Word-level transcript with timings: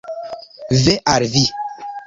Ve 0.85 0.95
al 1.13 1.29
vi! 1.35 1.45